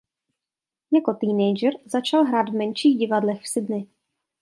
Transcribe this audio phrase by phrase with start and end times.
[0.93, 3.87] Jako teenager začal hrát v menších divadlech v Sydney.